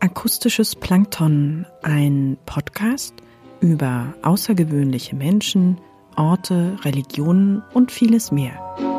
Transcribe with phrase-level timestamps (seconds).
[0.00, 3.14] Akustisches Plankton, ein Podcast
[3.60, 5.78] über außergewöhnliche Menschen,
[6.16, 8.95] Orte, Religionen und vieles mehr.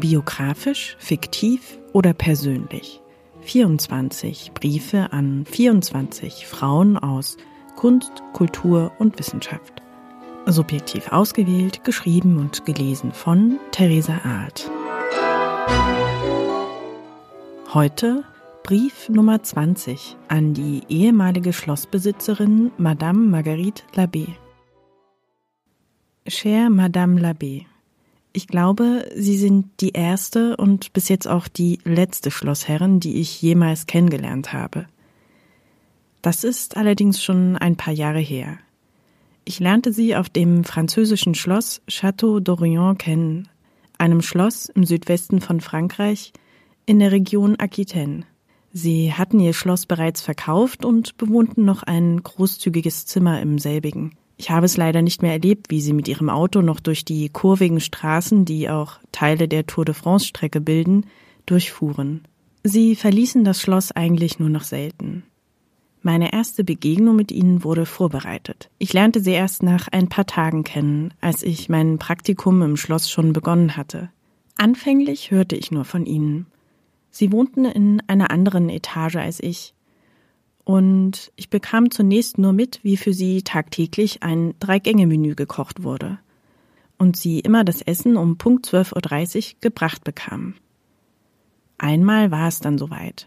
[0.00, 3.00] Biografisch, fiktiv oder persönlich.
[3.42, 7.36] 24 Briefe an 24 Frauen aus
[7.76, 9.82] Kunst, Kultur und Wissenschaft.
[10.46, 14.70] Subjektiv ausgewählt, geschrieben und gelesen von Theresa Arlt.
[17.72, 18.24] Heute
[18.62, 24.28] Brief Nummer 20 an die ehemalige Schlossbesitzerin Madame Marguerite Labbé.
[26.26, 27.66] Cher Madame Labbé,
[28.32, 33.42] ich glaube, Sie sind die erste und bis jetzt auch die letzte Schlossherrin, die ich
[33.42, 34.86] jemals kennengelernt habe.
[36.22, 38.58] Das ist allerdings schon ein paar Jahre her.
[39.44, 43.48] Ich lernte sie auf dem französischen Schloss Château d'Orient kennen,
[43.98, 46.32] einem Schloss im Südwesten von Frankreich,
[46.86, 48.24] in der Region Aquitaine.
[48.72, 54.12] Sie hatten ihr Schloss bereits verkauft und bewohnten noch ein großzügiges Zimmer im selbigen.
[54.40, 57.28] Ich habe es leider nicht mehr erlebt, wie sie mit ihrem Auto noch durch die
[57.28, 61.04] kurvigen Straßen, die auch Teile der Tour de France Strecke bilden,
[61.44, 62.22] durchfuhren.
[62.64, 65.24] Sie verließen das Schloss eigentlich nur noch selten.
[66.00, 68.70] Meine erste Begegnung mit ihnen wurde vorbereitet.
[68.78, 73.10] Ich lernte sie erst nach ein paar Tagen kennen, als ich mein Praktikum im Schloss
[73.10, 74.08] schon begonnen hatte.
[74.56, 76.46] Anfänglich hörte ich nur von ihnen.
[77.10, 79.74] Sie wohnten in einer anderen Etage als ich.
[80.70, 86.20] Und ich bekam zunächst nur mit, wie für sie tagtäglich ein Drei-Gänge-Menü gekocht wurde.
[86.96, 90.54] Und sie immer das Essen um Punkt 12.30 Uhr gebracht bekamen.
[91.76, 93.26] Einmal war es dann soweit.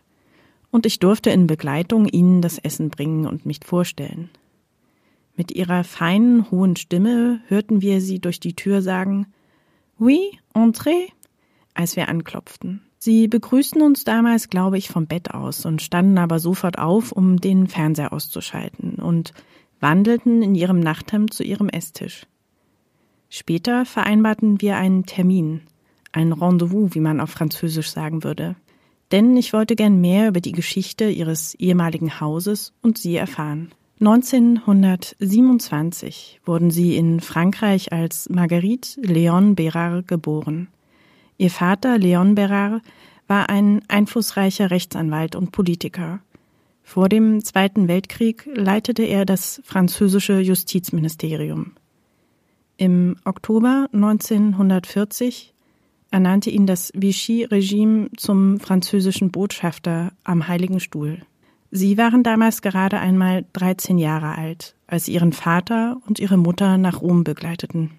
[0.71, 4.30] Und ich durfte in Begleitung ihnen das Essen bringen und mich vorstellen.
[5.36, 9.27] Mit ihrer feinen, hohen Stimme hörten wir sie durch die Tür sagen,
[9.99, 11.09] Oui, entrez,
[11.73, 12.83] als wir anklopften.
[13.03, 17.36] Sie begrüßten uns damals, glaube ich, vom Bett aus und standen aber sofort auf, um
[17.36, 19.33] den Fernseher auszuschalten und
[19.81, 22.25] wandelten in ihrem Nachthemd zu ihrem Esstisch.
[23.27, 25.64] Später vereinbarten wir einen Termin,
[26.14, 28.55] ein Rendezvous, wie man auf Französisch sagen würde,
[29.11, 33.73] denn ich wollte gern mehr über die Geschichte ihres ehemaligen Hauses und sie erfahren.
[33.99, 40.70] 1927 wurden sie in Frankreich als Marguerite Léon Bérard geboren.
[41.38, 42.82] Ihr Vater, Leon Berard,
[43.27, 46.20] war ein einflussreicher Rechtsanwalt und Politiker.
[46.83, 51.73] Vor dem Zweiten Weltkrieg leitete er das französische Justizministerium.
[52.77, 55.54] Im Oktober 1940
[56.11, 61.21] ernannte ihn das Vichy-Regime zum französischen Botschafter am Heiligen Stuhl.
[61.71, 66.77] Sie waren damals gerade einmal 13 Jahre alt, als sie ihren Vater und ihre Mutter
[66.77, 67.92] nach Rom begleiteten.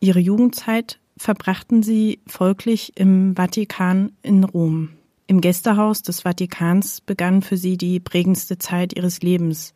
[0.00, 4.90] Ihre Jugendzeit verbrachten sie folglich im Vatikan in Rom.
[5.26, 9.72] Im Gästehaus des Vatikans begann für sie die prägendste Zeit ihres Lebens.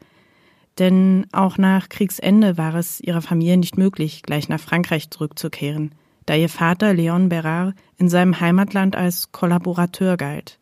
[0.79, 5.95] Denn auch nach Kriegsende war es ihrer Familie nicht möglich, gleich nach Frankreich zurückzukehren,
[6.27, 10.59] da ihr Vater Leon Berard in seinem Heimatland als Kollaborateur galt.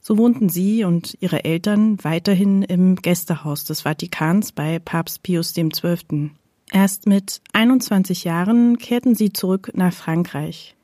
[0.00, 6.32] So wohnten sie und ihre Eltern weiterhin im Gästehaus des Vatikans bei Papst Pius XII.
[6.74, 10.74] Erst mit 21 Jahren kehrten sie zurück nach Frankreich.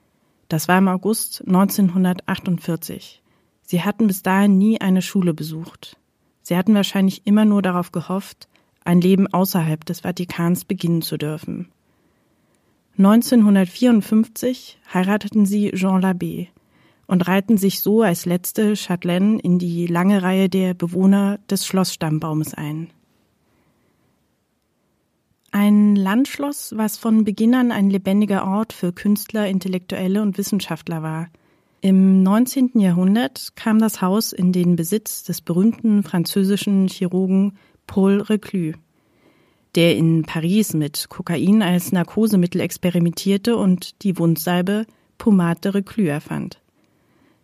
[0.49, 3.23] Das war im August 1948.
[3.63, 5.97] Sie hatten bis dahin nie eine Schule besucht.
[6.43, 8.49] Sie hatten wahrscheinlich immer nur darauf gehofft,
[8.85, 11.71] ein Leben außerhalb des Vatikans beginnen zu dürfen.
[12.99, 16.49] 1954 heirateten sie Jean Labbé
[17.07, 22.53] und reihten sich so als letzte Châtelaine in die lange Reihe der Bewohner des Schlossstammbaumes
[22.53, 22.91] ein.
[25.61, 31.31] Ein Landschloss, was von Beginn an ein lebendiger Ort für Künstler, Intellektuelle und Wissenschaftler war.
[31.81, 32.79] Im 19.
[32.79, 38.77] Jahrhundert kam das Haus in den Besitz des berühmten französischen Chirurgen Paul Reclus,
[39.75, 44.87] der in Paris mit Kokain als Narkosemittel experimentierte und die Wundsalbe
[45.19, 46.61] Pomade de Reclus erfand.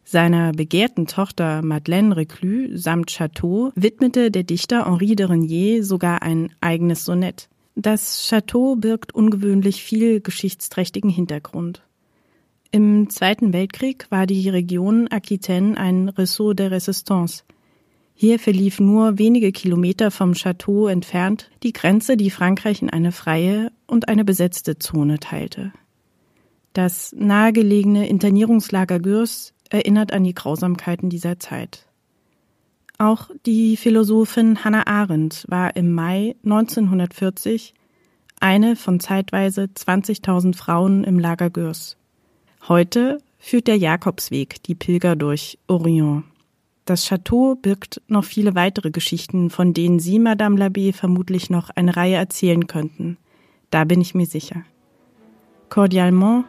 [0.04, 6.52] Seiner begehrten Tochter Madeleine Reclus samt Chateau widmete der Dichter Henri de Renier sogar ein
[6.60, 7.48] eigenes Sonett.
[7.76, 11.82] Das Château birgt ungewöhnlich viel geschichtsträchtigen Hintergrund.
[12.70, 17.44] Im Zweiten Weltkrieg war die Region Aquitaine ein Ressort der Resistance.
[18.14, 23.72] Hier verlief nur wenige Kilometer vom Château entfernt die Grenze, die Frankreich in eine freie
[23.88, 25.72] und eine besetzte Zone teilte.
[26.74, 31.86] Das nahegelegene Internierungslager Gürs erinnert an die Grausamkeiten dieser Zeit.
[32.98, 37.74] Auch die Philosophin Hannah Arendt war im Mai 1940
[38.40, 41.96] eine von zeitweise 20.000 Frauen im Lager Gürs.
[42.68, 46.24] Heute führt der Jakobsweg die Pilger durch Orient.
[46.84, 51.96] Das Château birgt noch viele weitere Geschichten, von denen Sie, Madame Labbé, vermutlich noch eine
[51.96, 53.16] Reihe erzählen könnten.
[53.70, 54.62] Da bin ich mir sicher.
[55.70, 56.44] Cordialement,